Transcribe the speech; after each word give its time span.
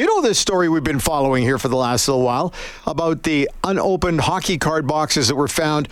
You 0.00 0.06
know 0.06 0.22
this 0.22 0.38
story 0.38 0.70
we've 0.70 0.82
been 0.82 0.98
following 0.98 1.42
here 1.42 1.58
for 1.58 1.68
the 1.68 1.76
last 1.76 2.08
little 2.08 2.22
while 2.22 2.54
about 2.86 3.22
the 3.22 3.50
unopened 3.62 4.22
hockey 4.22 4.56
card 4.56 4.86
boxes 4.86 5.28
that 5.28 5.34
were 5.34 5.46
found 5.46 5.88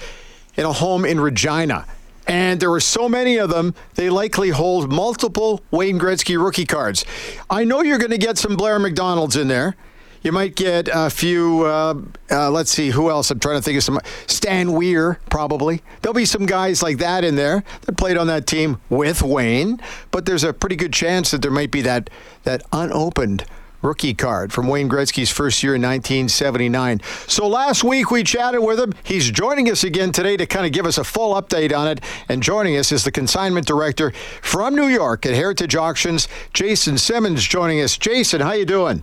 in 0.57 0.65
a 0.65 0.73
home 0.73 1.05
in 1.05 1.21
Regina. 1.21 1.85
And 2.27 2.59
there 2.59 2.71
were 2.71 2.81
so 2.81 3.07
many 3.07 3.37
of 3.37 3.51
them, 3.51 3.75
they 3.97 4.09
likely 4.09 4.49
hold 4.49 4.91
multiple 4.91 5.63
Wayne 5.71 5.99
Gretzky 5.99 6.43
rookie 6.43 6.65
cards. 6.65 7.05
I 7.51 7.65
know 7.65 7.83
you're 7.83 7.99
going 7.99 8.13
to 8.13 8.17
get 8.17 8.39
some 8.39 8.57
Blair 8.57 8.79
MacDonald's 8.79 9.37
in 9.37 9.49
there. 9.49 9.77
You 10.23 10.33
might 10.33 10.57
get 10.57 10.89
a 10.91 11.11
few. 11.11 11.67
Uh, 11.67 12.01
uh, 12.31 12.51
let's 12.51 12.71
see, 12.71 12.89
who 12.89 13.11
else? 13.11 13.31
I'm 13.31 13.39
trying 13.39 13.59
to 13.59 13.63
think 13.63 13.77
of 13.77 13.85
some. 13.85 14.01
Stan 14.27 14.73
Weir, 14.73 15.21
probably. 15.29 15.83
There'll 16.01 16.15
be 16.15 16.25
some 16.25 16.47
guys 16.47 16.83
like 16.83 16.97
that 16.97 17.25
in 17.25 17.37
there 17.37 17.63
that 17.83 17.99
played 17.99 18.17
on 18.17 18.27
that 18.29 18.47
team 18.47 18.81
with 18.89 19.21
Wayne. 19.21 19.83
But 20.11 20.25
there's 20.25 20.45
a 20.45 20.55
pretty 20.55 20.77
good 20.77 20.95
chance 20.95 21.31
that 21.33 21.43
there 21.43 21.51
might 21.51 21.71
be 21.71 21.83
that 21.83 22.09
that 22.45 22.63
unopened 22.73 23.45
rookie 23.83 24.15
card 24.15 24.53
from 24.53 24.69
Wayne 24.69 24.89
Gretzky's 24.89 25.31
first 25.31 25.63
year 25.63 25.75
in 25.75 25.83
1979. 25.83 27.01
So 27.27 27.47
last 27.47 27.85
week 27.85 28.11
we 28.11 28.23
chatted 28.23 28.63
with 28.63 28.79
him. 28.81 28.93
He's 29.05 29.31
joining 29.31 29.71
us 29.71 29.85
again 29.85 30.13
today 30.13 30.37
to 30.37 30.47
kind 30.47 30.67
of 30.67 30.73
give 30.73 30.87
us 30.87 30.99
a 30.99 31.05
full 31.05 31.41
update 31.41 31.77
on 31.77 31.89
it. 31.89 32.01
And 32.29 32.43
joining 32.43 32.77
us 32.77 32.93
is 32.93 33.05
the 33.05 33.13
consignment 33.13 33.67
director 33.67 34.13
from 34.43 34.75
New 34.75 34.89
York 34.89 35.27
at 35.27 35.35
Heritage 35.35 35.77
Auctions, 35.77 36.29
Jason 36.53 36.99
Simonds, 36.99 37.45
joining 37.47 37.81
us. 37.81 37.97
Jason, 37.97 38.41
how 38.41 38.53
you 38.53 38.65
doing? 38.65 39.03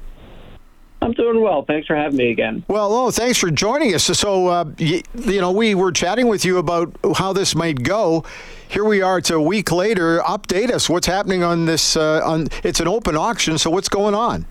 I'm 1.02 1.12
doing 1.12 1.41
well. 1.41 1.63
Thanks 1.63 1.85
for 1.85 1.96
having 1.96 2.18
me 2.18 2.32
again. 2.32 2.63
Well, 2.68 2.91
oh, 2.91 3.12
thanks 3.12 3.38
for 3.38 3.52
joining 3.52 3.94
us. 3.94 4.05
So, 4.05 4.48
uh, 4.48 4.66
you, 4.80 5.02
you, 5.13 5.40
know, 5.40 5.52
we 5.52 5.76
were 5.76 5.91
chatting 5.91 6.27
with 6.27 6.44
you 6.44 6.57
about 6.57 6.96
how 7.16 7.32
this 7.32 7.54
might 7.54 7.84
go. 7.84 8.23
Here 8.70 8.84
we 8.84 9.04
are. 9.04 9.20
It's 9.20 9.30
a 9.30 9.40
week 9.40 9.71
later. 9.71 10.20
Update 10.20 10.71
us. 10.71 10.90
What's 10.90 11.05
happening 11.05 11.44
on 11.44 11.66
this? 11.66 11.96
Uh, 11.96 12.21
on 12.26 12.48
it's 12.63 12.80
an 12.80 12.88
open 12.88 13.16
auction. 13.16 13.57
So, 13.60 13.70
what's 13.70 13.90
going 13.90 14.16
on? 14.16 14.48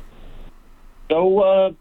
So, 1.11 1.41
uh, 1.41 1.73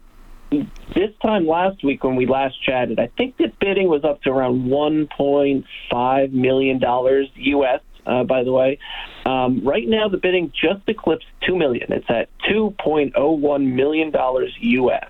this 0.94 1.10
time 1.20 1.46
last 1.46 1.82
week 1.82 2.04
when 2.04 2.14
we 2.14 2.26
last 2.26 2.62
chatted, 2.62 3.00
I 3.00 3.08
think 3.16 3.36
the 3.36 3.52
bidding 3.60 3.88
was 3.88 4.04
up 4.04 4.22
to 4.22 4.30
around 4.30 4.68
1.5 4.68 6.32
million 6.32 6.78
dollars 6.78 7.28
U.S 7.34 7.80
uh, 8.06 8.24
by 8.24 8.42
the 8.42 8.52
way. 8.52 8.78
Um, 9.26 9.64
right 9.64 9.88
now, 9.88 10.08
the 10.08 10.18
bidding 10.18 10.52
just 10.52 10.88
eclipsed 10.88 11.26
two 11.46 11.56
million. 11.56 11.92
It's 11.92 12.08
at 12.08 12.28
two 12.48 12.74
point 12.78 13.14
oh 13.16 13.32
one 13.32 13.74
million 13.74 14.10
dollars 14.10 14.54
U.S. 14.60 15.08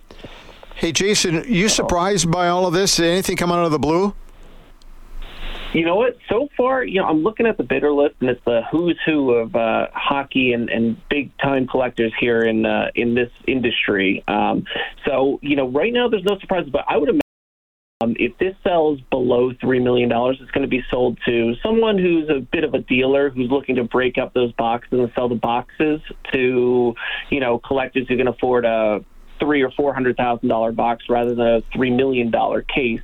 Hey, 0.77 0.93
Jason, 0.93 1.45
you 1.47 1.69
surprised 1.69 2.31
by 2.31 2.49
all 2.49 2.67
of 2.67 2.75
this? 2.75 2.97
Did 2.97 3.07
anything 3.07 3.37
come 3.37 3.53
out 3.53 3.65
of 3.65 3.71
the 3.71 3.79
blue? 3.79 4.15
You 5.75 5.85
know 5.85 5.97
what? 5.97 6.17
So 6.29 6.49
far, 6.57 6.85
you 6.85 7.01
know, 7.01 7.07
I'm 7.09 7.25
looking 7.25 7.47
at 7.47 7.57
the 7.57 7.65
bidder 7.65 7.93
list, 7.93 8.15
and 8.21 8.31
it's 8.31 8.41
the 8.45 8.61
who's 8.71 8.99
who 9.05 9.33
of 9.33 9.57
uh, 9.57 9.89
hockey 9.93 10.53
and, 10.53 10.71
and 10.71 10.97
big 11.11 11.37
time 11.39 11.67
collectors 11.67 12.13
here 12.21 12.43
in 12.43 12.65
uh, 12.65 12.93
in 12.95 13.17
this 13.17 13.31
industry. 13.49 14.23
Um, 14.29 14.65
so, 15.05 15.41
you 15.43 15.57
know, 15.57 15.69
right 15.69 15.93
now 15.93 16.09
there's 16.09 16.23
no 16.23 16.39
surprises, 16.39 16.71
but 16.71 16.85
I 16.89 16.97
would 16.97 17.09
imagine 17.09 17.21
um, 18.05 18.15
if 18.21 18.39
this 18.39 18.55
sells 18.63 19.01
below 19.11 19.53
$3 19.53 19.83
million, 19.83 20.11
it's 20.13 20.51
going 20.53 20.63
to 20.63 20.69
be 20.69 20.83
sold 20.91 21.19
to 21.27 21.55
someone 21.63 21.99
who's 21.99 22.29
a 22.29 22.41
bit 22.41 22.63
of 22.63 22.75
a 22.75 22.81
dealer 22.81 23.31
who's 23.31 23.51
looking 23.51 23.77
to 23.77 23.85
break 23.85 24.19
up 24.19 24.35
those 24.35 24.53
boxes 24.53 24.93
and 24.93 25.11
sell 25.15 25.29
the 25.29 25.35
boxes 25.35 26.01
to, 26.33 26.95
you 27.31 27.41
know, 27.41 27.59
collectors 27.59 28.07
who 28.09 28.17
can 28.17 28.29
afford 28.29 28.65
a 28.65 29.05
three 29.41 29.63
or 29.63 29.71
four 29.73 29.93
hundred 29.93 30.17
thousand 30.17 30.49
dollar 30.49 30.71
box 30.71 31.05
rather 31.09 31.35
than 31.35 31.47
a 31.47 31.63
three 31.75 31.91
million 31.91 32.31
dollar 32.31 32.63
case. 32.63 33.01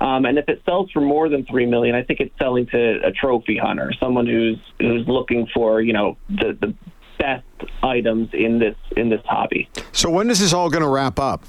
Um, 0.00 0.24
and 0.24 0.38
if 0.38 0.48
it 0.48 0.62
sells 0.64 0.90
for 0.92 1.00
more 1.00 1.28
than 1.28 1.44
three 1.44 1.66
million, 1.66 1.94
I 1.94 2.02
think 2.02 2.20
it's 2.20 2.36
selling 2.38 2.66
to 2.66 3.00
a 3.04 3.10
trophy 3.10 3.56
hunter, 3.56 3.92
someone 3.98 4.26
who's 4.26 4.58
who's 4.78 5.06
looking 5.08 5.48
for 5.52 5.80
you 5.80 5.92
know 5.92 6.16
the 6.28 6.56
the 6.60 6.74
best 7.18 7.44
items 7.82 8.30
in 8.32 8.58
this 8.58 8.76
in 8.96 9.08
this 9.08 9.22
hobby. 9.24 9.68
So 9.92 10.08
when 10.10 10.30
is 10.30 10.40
this 10.40 10.52
all 10.52 10.70
going 10.70 10.82
to 10.84 10.88
wrap 10.88 11.18
up? 11.18 11.44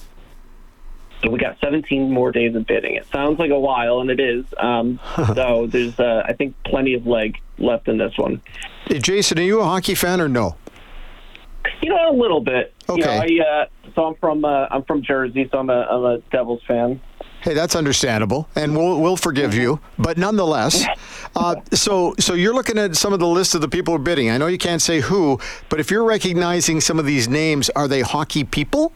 So 1.24 1.30
we 1.30 1.38
got 1.38 1.58
17 1.60 2.12
more 2.12 2.32
days 2.32 2.56
of 2.56 2.66
bidding. 2.66 2.96
It 2.96 3.06
sounds 3.12 3.40
like 3.40 3.52
a 3.52 3.60
while, 3.60 4.00
and 4.00 4.10
it 4.10 4.22
is. 4.22 4.46
Um, 4.58 5.00
so 5.36 5.68
there's, 5.68 6.00
uh, 6.00 6.24
I 6.26 6.34
think, 6.34 6.56
plenty 6.64 6.94
of 6.94 7.06
leg 7.06 7.38
left 7.58 7.90
in 7.90 7.98
this 7.98 8.18
one. 8.18 8.42
Hey, 8.86 9.00
Jason, 9.00 9.38
are 9.38 9.44
you 9.44 9.60
a 9.60 9.66
hockey 9.66 9.96
fan 9.96 10.22
or 10.22 10.30
no? 10.30 10.56
You 11.82 11.90
know, 11.90 12.10
a 12.10 12.16
little 12.16 12.40
bit. 12.40 12.74
Okay. 12.88 13.34
You 13.34 13.40
know, 13.40 13.46
I, 13.46 13.62
uh, 13.64 13.66
so 13.96 14.06
I'm 14.06 14.16
from 14.16 14.46
uh, 14.46 14.68
I'm 14.72 14.84
from 14.84 15.04
Jersey, 15.04 15.48
so 15.52 15.60
I'm 15.60 15.70
a, 15.70 15.82
I'm 15.82 16.06
a 16.06 16.18
Devils 16.32 16.62
fan. 16.66 17.02
Hey, 17.42 17.54
that's 17.54 17.76
understandable, 17.76 18.50
and 18.56 18.76
we'll 18.76 19.00
we'll 19.00 19.16
forgive 19.16 19.54
you. 19.54 19.80
But 19.98 20.18
nonetheless, 20.18 20.86
uh, 21.36 21.56
so 21.72 22.14
so 22.20 22.34
you're 22.34 22.54
looking 22.54 22.78
at 22.78 22.98
some 22.98 23.14
of 23.14 23.20
the 23.20 23.28
list 23.28 23.56
of 23.56 23.62
the 23.62 23.70
people 23.70 23.94
who 23.94 24.02
are 24.02 24.04
bidding. 24.04 24.30
I 24.30 24.38
know 24.38 24.48
you 24.48 24.58
can't 24.58 24.82
say 24.82 25.00
who, 25.00 25.40
but 25.70 25.80
if 25.80 25.90
you're 25.90 26.04
recognizing 26.04 26.82
some 26.82 27.00
of 27.00 27.06
these 27.06 27.30
names, 27.30 27.70
are 27.72 27.88
they 27.88 28.02
hockey 28.02 28.44
people? 28.44 28.92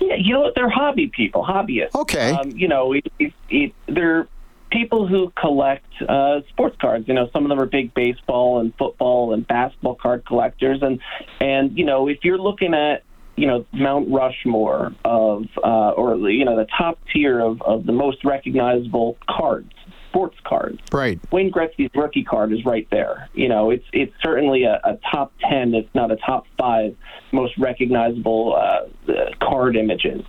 Yeah, 0.00 0.16
you 0.16 0.34
know, 0.34 0.52
they're 0.54 0.68
hobby 0.68 1.08
people, 1.08 1.44
hobbyists. 1.44 1.94
Okay. 1.94 2.32
Um, 2.32 2.50
you 2.50 2.68
know, 2.68 2.92
it, 2.92 3.06
it, 3.18 3.32
it, 3.48 3.72
they're 3.86 4.28
people 4.70 5.06
who 5.06 5.32
collect 5.38 5.86
uh, 6.08 6.40
sports 6.48 6.76
cards. 6.80 7.08
You 7.08 7.14
know, 7.14 7.28
some 7.32 7.44
of 7.44 7.48
them 7.48 7.60
are 7.60 7.66
big 7.66 7.92
baseball 7.94 8.60
and 8.60 8.74
football 8.76 9.32
and 9.32 9.46
basketball 9.46 9.96
card 9.96 10.24
collectors, 10.26 10.80
and 10.82 11.00
and 11.40 11.76
you 11.76 11.84
know, 11.84 12.08
if 12.08 12.18
you're 12.24 12.38
looking 12.38 12.74
at 12.74 13.04
you 13.36 13.46
know 13.46 13.66
Mount 13.72 14.08
Rushmore 14.10 14.92
of 15.04 15.44
uh, 15.64 15.90
or 15.90 16.16
you 16.30 16.44
know 16.44 16.56
the 16.56 16.66
top 16.76 16.98
tier 17.12 17.40
of, 17.40 17.60
of 17.62 17.86
the 17.86 17.92
most 17.92 18.24
recognizable 18.24 19.16
cards 19.28 19.72
sports 20.10 20.36
cards. 20.44 20.80
Right. 20.92 21.20
Wayne 21.30 21.50
Gretzky's 21.50 21.94
rookie 21.94 22.24
card 22.24 22.52
is 22.52 22.64
right 22.64 22.86
there. 22.90 23.28
You 23.32 23.48
know, 23.48 23.70
it's 23.70 23.84
it's 23.92 24.12
certainly 24.22 24.64
a, 24.64 24.80
a 24.84 24.98
top 25.10 25.32
ten, 25.40 25.74
if 25.74 25.86
not 25.94 26.10
a 26.10 26.16
top 26.16 26.46
five, 26.58 26.96
most 27.32 27.56
recognizable 27.58 28.56
uh, 28.56 29.14
card 29.40 29.76
images. 29.76 30.22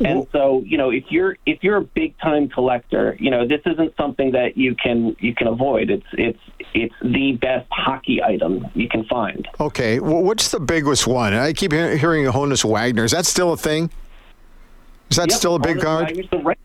And 0.00 0.26
so, 0.32 0.62
you 0.66 0.78
know, 0.78 0.90
if 0.90 1.04
you're 1.10 1.36
if 1.46 1.62
you're 1.62 1.76
a 1.76 1.82
big 1.82 2.18
time 2.18 2.48
collector, 2.48 3.16
you 3.20 3.30
know, 3.30 3.46
this 3.46 3.60
isn't 3.66 3.96
something 3.96 4.32
that 4.32 4.56
you 4.56 4.74
can 4.74 5.16
you 5.18 5.34
can 5.34 5.46
avoid. 5.46 5.90
It's 5.90 6.06
it's 6.12 6.40
it's 6.74 6.94
the 7.02 7.32
best 7.32 7.68
hockey 7.70 8.22
item 8.22 8.66
you 8.74 8.88
can 8.88 9.04
find. 9.04 9.46
Okay, 9.60 10.00
well, 10.00 10.22
what's 10.22 10.50
the 10.50 10.60
biggest 10.60 11.06
one? 11.06 11.34
I 11.34 11.52
keep 11.52 11.72
hearing 11.72 12.24
Honus 12.26 12.64
Wagner. 12.64 13.04
Is 13.04 13.12
that 13.12 13.26
still 13.26 13.52
a 13.52 13.56
thing? 13.56 13.90
Is 15.10 15.16
that 15.16 15.30
yep, 15.30 15.38
still 15.38 15.54
a 15.56 15.58
big 15.58 15.78
Honus 15.78 15.82
card? 15.82 16.06
Wagner, 16.06 16.24
so 16.30 16.42
right 16.42 16.58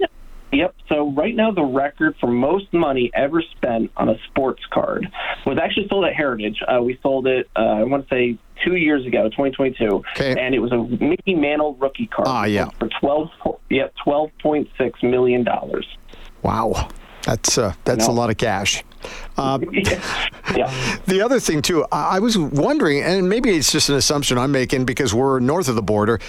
Yep. 0.51 0.75
So 0.87 1.11
right 1.11 1.35
now, 1.35 1.51
the 1.51 1.63
record 1.63 2.15
for 2.19 2.27
most 2.27 2.73
money 2.73 3.11
ever 3.13 3.41
spent 3.41 3.91
on 3.97 4.09
a 4.09 4.15
sports 4.27 4.63
card 4.71 5.07
was 5.45 5.57
actually 5.61 5.87
sold 5.87 6.05
at 6.05 6.13
Heritage. 6.13 6.59
Uh, 6.67 6.81
we 6.81 6.99
sold 7.03 7.27
it, 7.27 7.49
uh, 7.55 7.59
I 7.59 7.83
want 7.83 8.07
to 8.09 8.15
say, 8.15 8.37
two 8.65 8.75
years 8.75 9.05
ago, 9.05 9.25
2022, 9.29 10.03
okay. 10.15 10.35
and 10.39 10.55
it 10.55 10.59
was 10.59 10.71
a 10.71 10.77
Mickey 11.03 11.35
Mantle 11.35 11.75
rookie 11.75 12.07
card. 12.07 12.27
Ah, 12.27 12.45
yeah. 12.45 12.69
For 12.79 12.89
12, 12.99 13.29
yeah, 13.69 13.87
12.6 14.05 15.03
million 15.03 15.43
dollars. 15.43 15.87
Wow. 16.41 16.89
That's 17.23 17.57
uh, 17.57 17.73
that's 17.83 18.07
a 18.07 18.11
lot 18.11 18.29
of 18.29 18.37
cash. 18.37 18.83
Uh, 19.37 19.59
yeah. 19.71 20.99
The 21.05 21.21
other 21.21 21.39
thing 21.39 21.61
too, 21.61 21.85
I 21.91 22.19
was 22.19 22.37
wondering, 22.37 23.03
and 23.03 23.29
maybe 23.29 23.51
it's 23.51 23.71
just 23.71 23.89
an 23.89 23.95
assumption 23.95 24.37
I'm 24.37 24.51
making 24.51 24.85
because 24.85 25.13
we're 25.13 25.39
north 25.39 25.67
of 25.67 25.75
the 25.75 25.81
border 25.81 26.19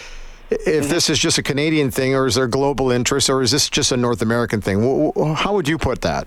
if 0.50 0.88
this 0.88 1.09
is 1.09 1.19
just 1.19 1.38
a 1.38 1.43
Canadian 1.43 1.91
thing, 1.91 2.15
or 2.15 2.27
is 2.27 2.34
there 2.34 2.47
global 2.47 2.91
interest, 2.91 3.31
or 3.31 3.43
is 3.43 3.50
this 3.50 3.69
just 3.71 3.93
a 3.93 3.97
North 3.97 4.22
American 4.22 4.61
thing? 4.61 5.12
How 5.37 5.55
would 5.55 5.69
you 5.69 5.78
put 5.78 6.00
that? 6.03 6.27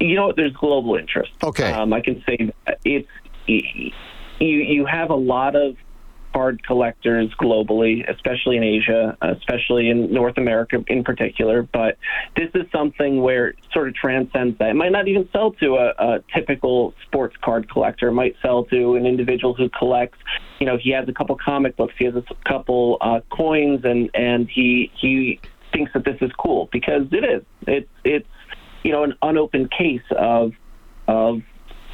You 0.00 0.16
know, 0.16 0.32
there's 0.34 0.52
global 0.52 0.96
interest. 0.96 1.32
Okay, 1.42 1.72
um, 1.72 1.92
I 1.92 2.00
can 2.00 2.22
say 2.26 2.52
it's 2.84 3.08
you. 3.46 3.92
You 4.40 4.86
have 4.86 5.10
a 5.10 5.16
lot 5.16 5.54
of 5.54 5.76
card 6.32 6.64
collectors 6.64 7.30
globally, 7.40 8.08
especially 8.08 8.56
in 8.56 8.62
Asia, 8.62 9.16
especially 9.20 9.90
in 9.90 10.12
North 10.12 10.38
America 10.38 10.82
in 10.88 11.04
particular. 11.04 11.62
But 11.62 11.98
this 12.36 12.50
is 12.54 12.62
something 12.72 13.22
where 13.22 13.48
it 13.48 13.58
sort 13.72 13.88
of 13.88 13.94
transcends 13.94 14.58
that. 14.58 14.70
It 14.70 14.74
might 14.74 14.92
not 14.92 15.08
even 15.08 15.28
sell 15.32 15.52
to 15.52 15.76
a, 15.76 15.88
a 15.98 16.24
typical 16.34 16.94
sports 17.06 17.36
card 17.42 17.70
collector. 17.70 18.08
It 18.08 18.14
might 18.14 18.36
sell 18.42 18.64
to 18.64 18.96
an 18.96 19.06
individual 19.06 19.54
who 19.54 19.68
collects. 19.68 20.18
You 20.62 20.66
know, 20.66 20.78
he 20.78 20.90
has 20.90 21.08
a 21.08 21.12
couple 21.12 21.36
comic 21.44 21.76
books, 21.76 21.92
he 21.98 22.04
has 22.04 22.14
a 22.14 22.22
couple 22.46 22.96
uh, 23.00 23.18
coins, 23.30 23.80
and 23.84 24.08
and 24.14 24.48
he 24.48 24.92
he 24.94 25.40
thinks 25.72 25.92
that 25.92 26.04
this 26.04 26.18
is 26.20 26.30
cool 26.38 26.68
because 26.70 27.08
it 27.10 27.24
is. 27.24 27.42
It's 27.66 27.88
it's 28.04 28.28
you 28.84 28.92
know 28.92 29.02
an 29.02 29.14
unopened 29.22 29.72
case 29.72 30.04
of 30.16 30.52
of 31.08 31.42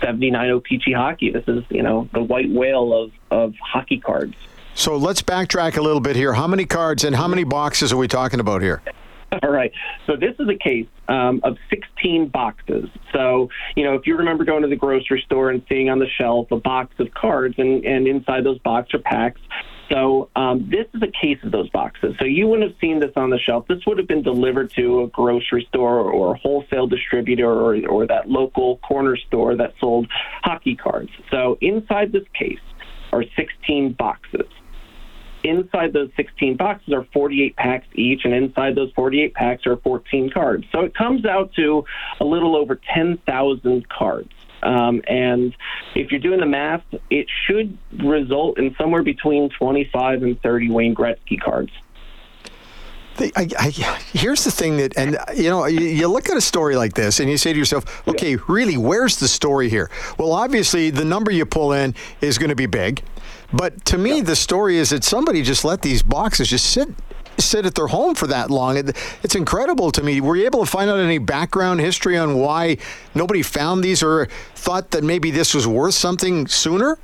79 0.03 0.51
OPC 0.51 0.95
hockey. 0.95 1.31
This 1.31 1.45
is, 1.49 1.65
you 1.71 1.83
know, 1.83 2.11
the 2.13 2.23
white 2.23 2.51
whale 2.51 2.93
of, 2.93 3.13
of 3.31 3.55
hockey 3.57 4.01
cards. 4.01 4.35
So 4.75 4.99
let's 4.99 5.23
backtrack 5.23 5.79
a 5.79 5.81
little 5.81 6.01
bit 6.01 6.15
here. 6.15 6.35
How 6.35 6.47
many 6.47 6.67
cards 6.67 7.05
and 7.05 7.17
how 7.17 7.27
many 7.27 7.45
boxes 7.45 7.91
are 7.91 7.97
we 7.97 8.07
talking 8.07 8.39
about 8.39 8.61
here? 8.61 8.83
All 9.43 9.51
right. 9.51 9.73
So 10.07 10.17
this 10.17 10.35
is 10.39 10.49
a 10.49 10.57
case 10.57 10.87
um, 11.09 11.41
of 11.45 11.57
16 11.71 12.29
boxes. 12.29 12.89
So, 13.13 13.49
you 13.77 13.85
know, 13.85 13.95
if 13.95 14.07
you 14.07 14.17
remember 14.17 14.45
going 14.45 14.63
to 14.63 14.69
the 14.69 14.77
grocery 14.77 15.23
store 15.27 15.51
and 15.51 15.63
seeing 15.69 15.91
on 15.91 15.99
the 15.99 16.09
shelf 16.19 16.51
a 16.51 16.57
box 16.57 16.95
of 16.99 17.13
cards, 17.13 17.55
and, 17.59 17.85
and 17.85 18.07
inside 18.07 18.45
those 18.45 18.59
boxes 18.61 18.95
are 18.95 19.03
packs 19.03 19.41
so 19.91 20.29
um, 20.37 20.69
this 20.71 20.87
is 20.95 21.03
a 21.03 21.11
case 21.21 21.39
of 21.43 21.53
those 21.53 21.69
boxes. 21.71 22.15
So 22.19 22.27
you 22.27 22.47
wouldn't 22.47 22.71
have 22.71 22.81
seen 22.81 23.01
this 23.01 23.13
on 23.17 23.31
the 23.31 23.39
shelf. 23.39 23.67
This 23.69 23.85
would 23.87 23.99
have 23.99 24.07
been 24.07 24.23
delivered 24.23 24.71
to 24.77 25.03
a 25.03 25.09
grocery 25.09 25.67
store 25.69 26.01
or 26.01 26.35
a 26.35 26.39
wholesale 26.39 26.87
distributor 26.87 27.51
or, 27.51 27.87
or 27.87 28.07
that 28.07 28.29
local 28.29 28.79
corner 28.79 29.17
store 29.17 29.57
that 29.57 29.75
sold 29.81 30.09
hockey 30.43 30.77
cards. 30.77 31.11
So 31.31 31.57
inside 31.61 32.13
this 32.13 32.25
case 32.39 32.59
are 33.13 33.25
16 33.37 33.95
boxes. 33.95 34.47
Inside 35.43 35.93
those 35.93 36.11
16 36.17 36.57
boxes 36.57 36.93
are 36.93 37.05
48 37.13 37.57
packs 37.57 37.87
each, 37.95 38.25
and 38.25 38.35
inside 38.35 38.75
those 38.75 38.93
48 38.93 39.35
packs 39.35 39.67
are 39.67 39.77
14 39.77 40.31
cards. 40.31 40.65
So 40.73 40.81
it 40.81 40.95
comes 40.95 41.25
out 41.25 41.53
to 41.55 41.85
a 42.21 42.25
little 42.25 42.57
over 42.57 42.81
10,000 42.95 43.89
cards. 43.89 44.31
Um, 44.63 45.03
and 45.07 45.55
if 45.95 46.11
you're 46.11 46.21
doing 46.21 46.41
the 46.41 46.47
math, 46.47 46.83
it 47.11 47.27
should 47.47 47.79
result 47.99 48.59
in 48.59 48.75
somewhere 48.77 49.03
between 49.03 49.51
25 49.51 50.23
and 50.23 50.43
30 50.43 50.71
Wayne 50.71 50.95
Gretzky 50.95 51.41
cards. 51.41 51.71
The, 53.19 53.33
I, 53.37 53.49
I, 53.59 53.71
here's 54.13 54.45
the 54.45 54.51
thing 54.51 54.77
that, 54.77 54.97
and 54.97 55.19
you 55.37 55.51
know, 55.51 55.67
you, 55.67 55.81
you, 55.81 56.09
look 56.09 56.29
at 56.29 56.37
a 56.37 56.41
story 56.41 56.77
like 56.77 56.95
this 56.95 57.19
and 57.19 57.29
you 57.29 57.37
say 57.37 57.53
to 57.53 57.59
yourself, 57.59 58.07
okay, 58.07 58.37
really, 58.47 58.77
where's 58.77 59.17
the 59.17 59.27
story 59.27 59.69
here? 59.69 59.91
Well, 60.19 60.33
obviously, 60.33 60.91
the 60.91 61.05
number 61.05 61.33
you 61.33 61.45
pull 61.45 61.73
in 61.73 61.95
is 62.21 62.39
going 62.39 62.51
to 62.51 62.57
be 62.57 62.67
big. 62.67 63.03
But 63.53 63.85
to 63.87 63.99
me, 63.99 64.21
the 64.21 64.37
story 64.37 64.77
is 64.77 64.91
that 64.91 65.03
somebody 65.05 65.43
just 65.43 65.65
let 65.65 65.83
these 65.83 66.03
boxes 66.03 66.49
just 66.49 66.71
sit 66.71 66.89
sit 67.39 67.65
at 67.65 67.75
their 67.77 67.87
home 67.87 68.15
for 68.15 68.27
that 68.27 68.51
long. 68.51 68.77
It, 68.77 68.97
it's 69.23 69.35
incredible 69.35 69.93
to 69.93 70.03
me. 70.03 70.21
Were 70.21 70.37
you 70.37 70.45
able 70.45 70.65
to 70.65 70.71
find 70.71 70.91
out 70.91 70.99
any 70.99 71.19
background 71.19 71.81
history 71.81 72.17
on 72.19 72.37
why 72.39 72.79
nobody 73.15 73.43
found 73.43 73.85
these 73.85 74.03
or 74.03 74.27
thought 74.55 74.91
that 74.91 75.05
maybe 75.05 75.31
this 75.31 75.55
was 75.55 75.67
worth 75.67 75.95
something 75.95 76.47
sooner? 76.49 76.99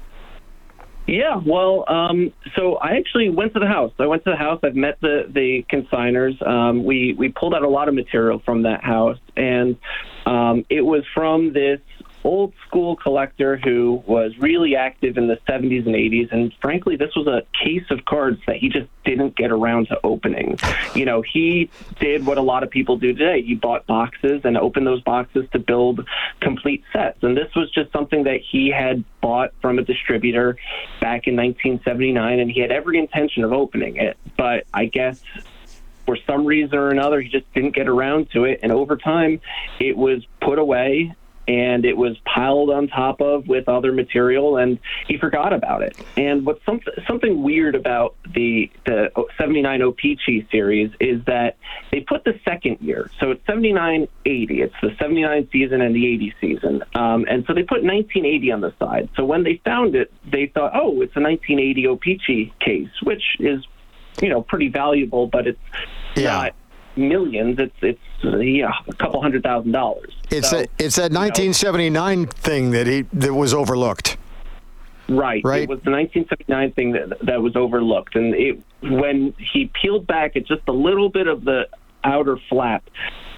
Yeah, 1.07 1.37
well, 1.45 1.85
um, 1.87 2.33
so 2.57 2.77
I 2.77 2.97
actually 2.97 3.29
went 3.29 3.53
to 3.55 3.61
the 3.61 3.67
house. 3.67 3.93
I 3.99 4.07
went 4.07 4.25
to 4.25 4.31
the 4.31 4.37
house. 4.37 4.61
I've 4.63 4.75
met 4.75 4.99
the 5.01 5.27
the 5.29 5.65
consigners. 5.71 6.41
Um, 6.47 6.85
we 6.85 7.13
we 7.13 7.29
pulled 7.29 7.55
out 7.55 7.63
a 7.63 7.69
lot 7.69 7.89
of 7.89 7.95
material 7.95 8.39
from 8.39 8.63
that 8.63 8.83
house, 8.83 9.19
and 9.37 9.77
um, 10.25 10.65
it 10.71 10.81
was 10.81 11.05
from 11.13 11.53
this 11.53 11.81
old 12.25 12.55
school 12.67 12.97
collector 12.97 13.59
who 13.59 14.03
was 14.07 14.37
really 14.39 14.75
active 14.75 15.19
in 15.19 15.29
the 15.29 15.39
70s 15.47 15.87
and 15.87 15.95
80s. 15.95 16.33
And 16.33 16.53
frankly, 16.61 16.97
this 16.97 17.15
was 17.15 17.27
a 17.27 17.43
case 17.63 17.85
of 17.91 18.05
cards 18.07 18.41
that 18.47 18.57
he 18.57 18.71
just 18.71 18.89
didn't 19.05 19.37
get 19.37 19.53
around 19.53 19.89
to 19.89 20.01
opening. 20.03 20.59
You 20.95 21.05
know, 21.05 21.23
he 21.23 21.71
did 22.01 22.25
what 22.25 22.39
a 22.39 22.43
lot 22.43 22.63
of 22.63 22.71
people 22.71 22.97
do 22.97 23.13
today. 23.13 23.43
He 23.43 23.55
bought 23.55 23.87
boxes 23.87 24.41
and 24.45 24.57
opened 24.57 24.87
those 24.87 25.03
boxes 25.03 25.47
to 25.53 25.59
build 25.59 26.07
complete 26.41 26.83
sets. 26.93 27.23
And 27.23 27.37
this 27.37 27.55
was 27.55 27.71
just 27.71 27.93
something 27.93 28.25
that 28.25 28.41
he 28.41 28.71
had 28.71 29.05
bought 29.21 29.53
from 29.61 29.79
a 29.79 29.83
distributor 29.83 30.57
back 31.01 31.27
in 31.27 31.37
1979, 31.37 32.39
and 32.41 32.51
he 32.51 32.61
had 32.61 32.73
every 32.73 32.99
intention 32.99 33.45
of 33.45 33.53
opening 33.53 33.97
it. 33.97 34.17
But 34.37 34.65
I 34.73 34.87
guess 34.87 35.23
for 36.07 36.17
some 36.27 36.45
reason 36.47 36.79
or 36.79 36.91
another, 36.91 37.21
he 37.21 37.29
just 37.29 37.53
didn't 37.53 37.75
get 37.75 37.89
around 37.89 38.31
to 38.31 38.45
it. 38.45 38.61
And 38.63 38.73
over 38.73 38.97
time, 38.97 39.41
it 39.79 39.97
was 39.97 40.27
put 40.41 40.59
away 40.59 41.15
and 41.47 41.85
it 41.85 41.97
was 41.97 42.17
piled 42.25 42.71
on 42.71 42.89
top 42.89 43.21
of 43.21 43.47
with 43.47 43.69
other 43.69 43.93
material, 43.93 44.57
and 44.57 44.79
he 45.07 45.19
forgot 45.19 45.53
about 45.53 45.83
it. 45.83 45.97
And 46.17 46.47
what's 46.47 46.65
some, 46.65 46.81
something 47.07 47.43
weird 47.43 47.75
about 47.75 48.17
the 48.35 48.71
the 48.87 49.11
79 49.39 49.83
O-Pee-Chee 49.83 50.47
series 50.51 50.91
is 51.01 51.25
that 51.27 51.57
they 51.91 52.01
put 52.01 52.25
the 52.25 52.39
second 52.45 52.79
year, 52.81 53.11
so 53.21 53.31
it's 53.31 53.45
79 53.47 54.09
80. 54.27 54.63
It's 54.63 54.75
the 54.83 54.95
79 54.99 55.49
season 55.53 55.81
and 55.81 55.95
the 55.95 56.07
80 56.07 56.35
season, 56.41 56.85
um, 56.95 57.27
and 57.29 57.45
so 57.47 57.55
they 57.55 57.63
put 57.63 57.83
1980 57.83 58.53
on 58.53 58.61
the 58.61 58.75
side. 58.79 59.09
So 59.17 59.25
when 59.25 59.45
they 59.45 59.61
found 59.65 59.95
it, 59.95 60.13
they 60.25 60.47
thought, 60.47 60.73
oh, 60.75 61.03
it's 61.03 61.17
a 61.17 61.21
1980 61.21 61.87
O-Pee-Chee 61.89 62.53
case, 62.61 62.91
which 63.03 63.23
is 63.39 63.65
you 64.23 64.29
know 64.29 64.43
pretty 64.43 64.69
valuable, 64.69 65.27
but 65.27 65.47
it's 65.47 65.59
yeah. 66.17 66.33
not 66.33 66.55
millions. 66.97 67.59
It's 67.59 67.77
it's 67.83 68.01
yeah, 68.23 68.73
a 68.89 68.93
couple 68.95 69.21
hundred 69.21 69.43
thousand 69.43 69.73
dollars. 69.73 70.15
It's 70.31 70.51
so, 70.51 70.59
a, 70.59 70.67
it's 70.79 70.97
that 70.97 71.13
1979 71.13 72.23
know, 72.23 72.29
thing 72.31 72.71
that 72.71 72.87
he 72.87 73.03
that 73.13 73.35
was 73.35 73.55
overlooked. 73.55 74.17
Right. 75.09 75.43
Right. 75.45 75.63
It 75.63 75.69
was 75.69 75.81
the 75.85 75.91
1979 75.91 76.73
thing 76.73 76.93
that 76.93 77.27
that 77.27 77.43
was 77.43 77.57
overlooked, 77.57 78.17
and 78.17 78.35
it 78.35 78.63
when 78.83 79.35
he 79.53 79.71
peeled 79.81 80.07
back 80.07 80.37
at 80.37 80.47
just 80.47 80.63
a 80.69 80.73
little 80.73 81.11
bit 81.11 81.27
of 81.27 81.45
the 81.45 81.69
outer 82.03 82.39
flap, 82.49 82.85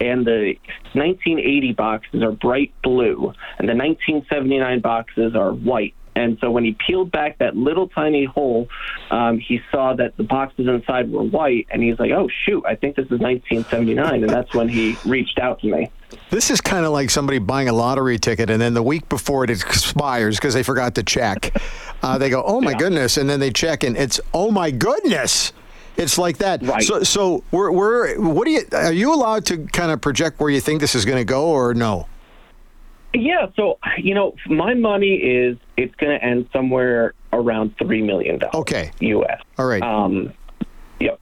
and 0.00 0.26
the 0.26 0.54
1980 0.92 1.72
boxes 1.72 2.22
are 2.22 2.32
bright 2.32 2.72
blue, 2.82 3.32
and 3.58 3.68
the 3.68 3.74
1979 3.74 4.80
boxes 4.80 5.34
are 5.34 5.52
white. 5.52 5.94
And 6.16 6.38
so 6.40 6.50
when 6.50 6.64
he 6.64 6.74
peeled 6.86 7.12
back 7.12 7.38
that 7.38 7.56
little 7.56 7.88
tiny 7.88 8.24
hole, 8.24 8.68
um, 9.10 9.38
he 9.38 9.60
saw 9.70 9.94
that 9.94 10.16
the 10.16 10.22
boxes 10.22 10.66
inside 10.66 11.12
were 11.12 11.22
white, 11.22 11.66
and 11.70 11.82
he's 11.82 11.98
like, 11.98 12.10
"Oh 12.10 12.28
shoot, 12.44 12.64
I 12.66 12.74
think 12.74 12.96
this 12.96 13.04
is 13.04 13.20
1979." 13.20 14.22
And 14.22 14.30
that's 14.30 14.52
when 14.54 14.68
he 14.68 14.96
reached 15.04 15.38
out 15.38 15.60
to 15.60 15.66
me. 15.66 15.90
This 16.30 16.50
is 16.50 16.62
kind 16.62 16.86
of 16.86 16.92
like 16.92 17.10
somebody 17.10 17.38
buying 17.38 17.68
a 17.68 17.74
lottery 17.74 18.18
ticket, 18.18 18.48
and 18.48 18.60
then 18.60 18.72
the 18.72 18.82
week 18.82 19.08
before 19.10 19.44
it 19.44 19.50
expires 19.50 20.36
because 20.36 20.54
they 20.54 20.62
forgot 20.62 20.94
to 20.94 21.02
check, 21.02 21.54
uh, 22.02 22.16
they 22.16 22.30
go, 22.30 22.42
"Oh 22.42 22.62
my 22.62 22.70
yeah. 22.72 22.78
goodness!" 22.78 23.18
and 23.18 23.28
then 23.28 23.38
they 23.38 23.50
check, 23.50 23.84
and 23.84 23.94
it's, 23.96 24.18
"Oh 24.32 24.50
my 24.50 24.70
goodness." 24.70 25.52
It's 25.98 26.18
like 26.18 26.38
that. 26.38 26.62
Right. 26.62 26.82
So, 26.82 27.02
so 27.04 27.42
we're, 27.50 27.70
we're 27.70 28.20
what 28.20 28.44
do 28.44 28.50
you 28.50 28.62
are 28.72 28.92
you 28.92 29.14
allowed 29.14 29.46
to 29.46 29.66
kind 29.66 29.90
of 29.90 30.00
project 30.00 30.40
where 30.40 30.50
you 30.50 30.60
think 30.60 30.80
this 30.80 30.94
is 30.94 31.04
going 31.04 31.18
to 31.18 31.24
go, 31.24 31.46
or 31.46 31.74
no? 31.74 32.06
Yeah, 33.16 33.46
so 33.56 33.78
you 33.98 34.14
know, 34.14 34.34
my 34.46 34.74
money 34.74 35.14
is 35.14 35.56
it's 35.76 35.94
going 35.96 36.18
to 36.18 36.24
end 36.24 36.48
somewhere 36.52 37.14
around 37.32 37.74
three 37.78 38.02
million 38.02 38.38
dollars. 38.38 38.54
Okay. 38.54 38.90
U.S. 39.00 39.40
All 39.58 39.66
right. 39.66 39.82
Um, 39.82 40.32
yep. 41.00 41.18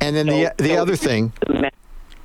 And 0.00 0.14
then 0.14 0.26
so, 0.26 0.32
the 0.32 0.54
the 0.62 0.68
so 0.74 0.82
other 0.82 0.96
thing. 0.96 1.32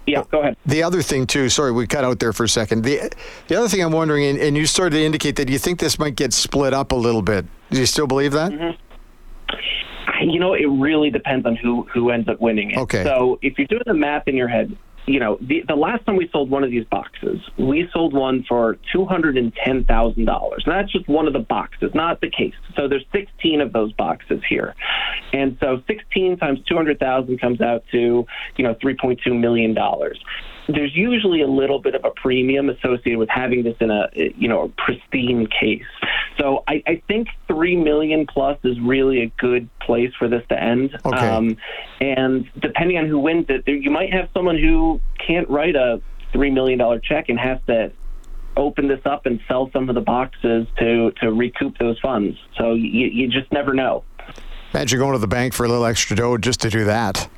Yeah, 0.06 0.24
go 0.30 0.42
ahead. 0.42 0.58
The 0.66 0.84
other 0.84 1.02
thing 1.02 1.26
too. 1.26 1.48
Sorry, 1.48 1.72
we 1.72 1.88
cut 1.88 2.04
out 2.04 2.20
there 2.20 2.34
for 2.34 2.44
a 2.44 2.50
second. 2.50 2.84
The 2.84 3.10
the 3.48 3.56
other 3.56 3.70
thing 3.70 3.82
I'm 3.82 3.94
wondering, 3.94 4.26
and, 4.26 4.38
and 4.38 4.58
you 4.58 4.66
started 4.66 4.98
to 4.98 5.04
indicate 5.04 5.38
that 5.38 5.50
you 5.50 5.58
think 5.58 5.80
this 5.80 5.98
might 5.98 6.16
get 6.16 6.34
split 6.34 6.74
up 6.74 6.92
a 6.92 6.96
little 6.96 7.22
bit. 7.22 7.46
Do 7.72 7.80
you 7.80 7.86
still 7.86 8.08
believe 8.08 8.34
that? 8.34 8.52
Mm-hmm. 8.52 10.30
You 10.30 10.40
know, 10.40 10.54
it 10.54 10.66
really 10.66 11.10
depends 11.10 11.46
on 11.46 11.56
who 11.56 11.88
who 11.94 12.10
ends 12.10 12.28
up 12.28 12.42
winning 12.42 12.72
it. 12.72 12.78
Okay. 12.78 13.04
So 13.04 13.40
if 13.42 13.58
you're 13.58 13.68
doing 13.68 13.84
the 13.86 13.94
math 13.94 14.28
in 14.28 14.36
your 14.36 14.50
head, 14.50 14.78
you 15.06 15.20
know, 15.20 15.38
the, 15.42 15.64
the 15.68 15.76
last 15.76 16.06
time 16.06 16.16
we 16.16 16.30
sold 16.32 16.50
one 16.50 16.64
of 16.64 16.72
these 16.72 16.86
boxes, 16.86 17.40
we 17.58 17.90
sold 17.92 18.14
one 18.14 18.46
for 18.48 18.78
two 18.92 19.06
hundred 19.06 19.38
and 19.38 19.54
that's 20.66 20.92
just 20.92 21.08
one 21.08 21.28
of 21.28 21.34
the 21.34 21.40
boxes, 21.40 21.92
not 21.94 22.22
the 22.22 22.30
case. 22.30 22.54
So 22.76 22.88
there's 22.88 23.06
sixteen 23.12 23.60
of 23.62 23.74
those 23.74 23.92
boxes 23.94 24.42
here, 24.48 24.76
and 25.34 25.58
so 25.60 25.82
sixteen 25.88 26.38
times 26.38 26.60
two 26.68 26.76
hundred 26.76 27.00
thousand 27.00 27.40
comes 27.40 27.60
out 27.60 27.84
to 27.92 28.26
you 28.56 28.64
know 28.64 28.76
three 28.82 28.96
point 29.00 29.20
two 29.24 29.34
million 29.34 29.74
dollars 29.74 30.20
there's 30.68 30.96
usually 30.96 31.42
a 31.42 31.48
little 31.48 31.80
bit 31.80 31.96
of 31.96 32.06
a 32.06 32.12
premium 32.12 32.70
associated 32.70 33.18
with 33.18 33.30
having 33.30 33.64
this 33.64 33.76
in 33.80 33.92
a 33.92 34.08
you 34.16 34.48
know 34.48 34.64
a 34.64 34.70
pristine 34.70 35.48
case. 35.48 35.84
So 36.38 36.64
I, 36.68 36.84
I 36.88 37.02
think 37.08 37.28
three 37.48 37.76
million 37.76 38.26
plus 38.26 38.58
is 38.64 38.80
really 38.80 39.22
a 39.22 39.28
good 39.40 39.70
place 39.80 40.12
for 40.18 40.28
this 40.28 40.44
to 40.50 40.62
end. 40.62 40.98
Okay. 41.06 41.28
Um, 41.28 41.58
and 42.02 42.50
depending 42.60 42.98
on 42.98 43.08
who 43.08 43.20
wins 43.20 43.46
it, 43.50 43.68
you 43.68 43.92
might 43.92 44.14
have 44.14 44.30
someone 44.34 44.58
who 44.58 45.00
can't 45.26 45.50
write 45.50 45.76
a 45.76 46.02
three 46.32 46.52
million 46.52 46.80
dollar 46.80 47.00
check 47.00 47.30
and 47.30 47.40
has 47.40 47.60
to 47.68 47.92
open 48.56 48.88
this 48.88 49.02
up 49.06 49.26
and 49.26 49.40
sell 49.48 49.70
some 49.72 49.90
of 49.90 49.96
the 49.96 50.02
boxes 50.02 50.68
to 50.80 51.12
to 51.22 51.32
recoup 51.32 51.78
those 51.78 52.00
funds. 52.00 52.38
So 52.58 52.74
you, 52.74 53.08
you 53.08 53.28
just 53.28 53.52
never 53.52 53.74
know. 53.74 54.04
Imagine 54.74 55.00
going 55.00 55.14
to 55.14 55.20
the 55.20 55.28
bank 55.28 55.54
for 55.54 55.66
a 55.66 55.70
little 55.70 55.86
extra 55.86 56.16
dough 56.16 56.38
just 56.38 56.62
to 56.62 56.70
do 56.70 56.86
that. 56.86 57.30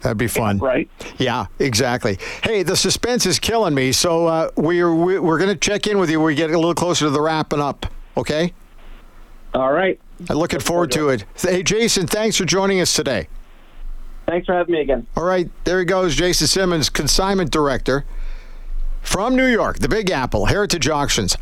That'd 0.00 0.16
be 0.16 0.28
fun. 0.28 0.58
Yeah, 0.58 0.64
right. 0.64 0.90
Yeah, 1.18 1.46
exactly. 1.58 2.18
Hey, 2.44 2.62
the 2.62 2.76
suspense 2.76 3.26
is 3.26 3.40
killing 3.40 3.74
me. 3.74 3.90
So 3.90 4.26
uh, 4.26 4.50
we're 4.56 4.94
we're 4.94 5.38
going 5.38 5.50
to 5.50 5.56
check 5.56 5.88
in 5.88 5.98
with 5.98 6.08
you. 6.08 6.20
We 6.20 6.36
get 6.36 6.50
a 6.50 6.56
little 6.56 6.74
closer 6.74 7.06
to 7.06 7.10
the 7.10 7.20
wrapping 7.20 7.60
up. 7.60 7.86
Okay. 8.18 8.52
All 9.54 9.72
right. 9.72 9.98
I'm 10.28 10.36
looking 10.36 10.60
forward 10.60 10.90
to 10.92 11.08
it. 11.08 11.24
Hey, 11.36 11.62
Jason, 11.62 12.06
thanks 12.06 12.36
for 12.36 12.44
joining 12.44 12.80
us 12.80 12.92
today. 12.92 13.28
Thanks 14.26 14.46
for 14.46 14.54
having 14.54 14.74
me 14.74 14.80
again. 14.80 15.06
All 15.16 15.24
right, 15.24 15.48
there 15.64 15.78
he 15.78 15.86
goes, 15.86 16.14
Jason 16.14 16.46
Simonds, 16.48 16.90
consignment 16.90 17.50
director 17.50 18.04
from 19.00 19.36
New 19.36 19.46
York, 19.46 19.78
the 19.78 19.88
Big 19.88 20.10
Apple, 20.10 20.46
Heritage 20.46 20.86
Auctions. 20.88 21.38